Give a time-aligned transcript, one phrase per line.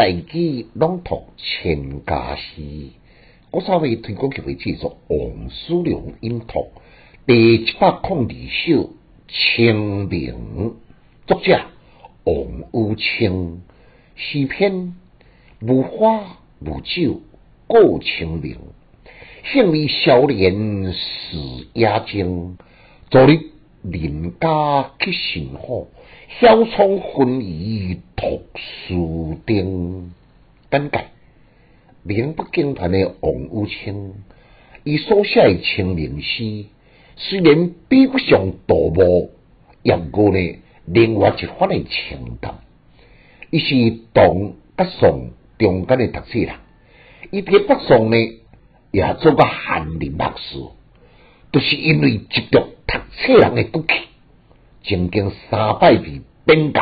[0.00, 2.62] 大举朗读千家诗，
[3.50, 6.68] 我稍微推广曲为作王叔良音读
[7.26, 8.72] 第一百空二首
[9.28, 10.34] 《清明》，
[11.26, 11.60] 作者
[12.24, 12.34] 王
[12.72, 13.60] 武清，
[14.16, 14.96] 诗篇
[15.60, 17.20] 无花无酒
[17.66, 18.56] 过清明，
[19.52, 21.36] 兴味少年时
[21.74, 22.56] 野静，
[23.10, 23.50] 昨日
[23.82, 25.86] 人家去寻访。
[26.40, 30.12] 晓聪昏移读书灯，
[30.70, 31.06] 简介
[32.04, 34.14] 名不经传的王武清，
[34.84, 36.66] 伊所写的清明诗，
[37.16, 39.32] 虽然比不上杜牧，
[39.82, 42.60] 也过呢另外一番的情感。
[43.50, 46.54] 伊是唐甲宋中间的读书人，
[47.32, 48.16] 伊伫北宋呢
[48.92, 50.58] 也做过翰林学士，
[51.52, 53.94] 都是因为执着读书人的骨气。
[54.82, 56.80] 曾经三百字变革，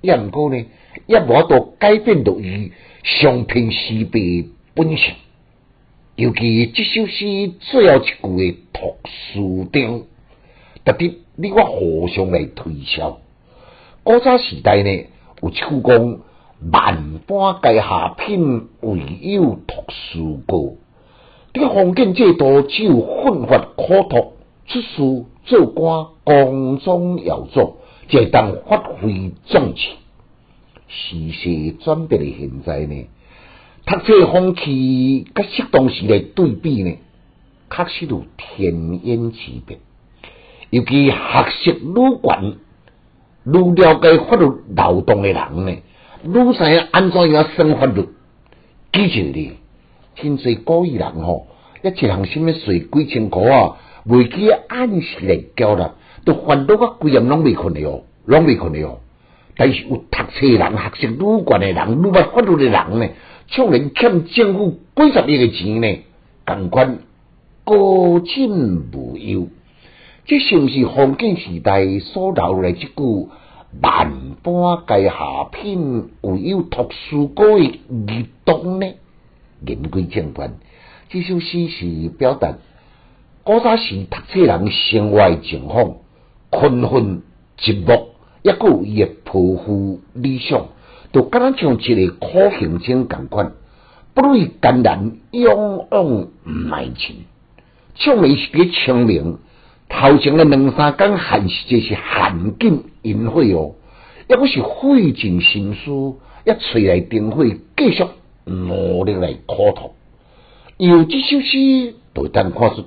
[0.00, 0.64] 也毋过呢，
[1.06, 2.72] 也无法度改变到伊
[3.02, 5.14] 上品诗碑本性。
[6.16, 10.04] 尤其这首诗最后一句的“读书灯”，
[10.84, 13.20] 特别你我互相来推销。
[14.02, 15.06] 古早时代呢，
[15.42, 16.18] 有一句讲
[16.72, 20.74] ：“万般皆下品，唯有读书高。”
[21.52, 24.34] 这个封建制度只有奋发可读。
[24.68, 29.88] 出书做官，光宗耀祖，才当发挥壮志。
[30.86, 33.08] 时势转变的现在呢，
[33.84, 36.98] 读册风气甲适当时来对比呢，
[37.68, 39.80] 确实有天渊之别。
[40.70, 42.56] 尤其学习愈悬，
[43.46, 45.72] 愈了解法律劳动的人呢，
[46.22, 46.62] 愈知
[46.92, 48.08] 安怎样生法律。
[48.92, 49.56] 记住咧，
[50.14, 51.46] 真侪古语人吼，
[51.82, 53.76] 一一人什么税几千块啊？
[54.04, 55.94] 未记按时来交啦，
[56.24, 58.98] 都烦恼个规暗拢未困的哦，拢未困的哦。
[59.56, 63.08] 但是有读册人、学习愈悬的人、愈捌法律的人呢，
[63.46, 65.98] 却然欠政府几十亿的钱呢，
[66.46, 66.98] 共款
[67.64, 68.48] 高枕
[68.92, 69.48] 无忧。
[70.24, 73.28] 这是毋是封建时代所留来一句
[73.82, 78.86] “万般皆下品，唯有读书高”的义动呢？
[79.66, 80.54] 言归正传，
[81.08, 82.54] 这首诗是表达。
[83.42, 85.96] 古早时读册人生活诶情况
[86.50, 87.22] 困困
[87.58, 88.06] 寂寞，
[88.42, 90.66] 也有伊诶抱负理想，
[91.12, 92.28] 都敢若像一个苦
[92.58, 93.52] 行僧共款，
[94.14, 97.24] 不畏艰难，勇往迈进。
[97.94, 99.38] 唱的是别清明，
[99.88, 103.74] 头前诶两三工寒时节是寒尽淫秽哦，
[104.28, 105.90] 抑不是费尽心思，
[106.44, 107.44] 一吹来灯火，
[107.76, 108.04] 继续
[108.50, 109.94] 努力来苦读。
[110.76, 112.84] 有这首诗，就当看出。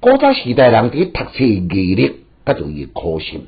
[0.00, 2.12] 古早时代人伫读册毅力，
[2.44, 3.46] 甲就伊苦心。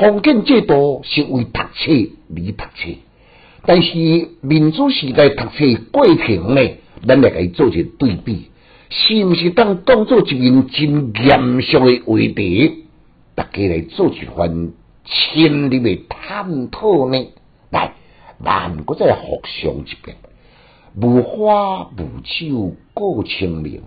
[0.00, 1.92] 封建制度是为读册
[2.30, 2.98] 而读册，
[3.64, 6.70] 但是民主时代读册过程呢，
[7.06, 8.50] 咱来甲做一对比，
[8.90, 12.84] 是毋是当当做一面真严肃的话题，
[13.34, 14.72] 大家来做一番
[15.04, 17.26] 深入的探讨呢？
[17.70, 17.92] 来，
[18.44, 20.16] 咱搁再互相一遍，
[21.00, 23.80] 无花无酒过清明。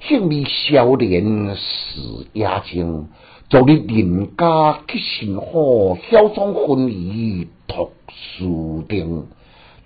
[0.00, 2.00] 兴味少年时
[2.32, 3.08] 野静，
[3.50, 9.26] 昨日人家去寻访，晓窗昏移读书灯。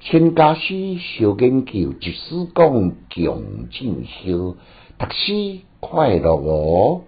[0.03, 4.57] 千家诗小研究，一诗讲强进修，
[4.99, 7.05] 读书快乐哦。